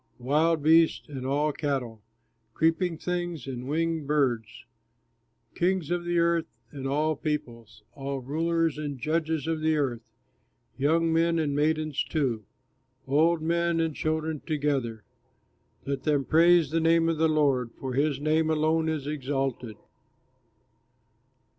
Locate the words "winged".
3.69-4.07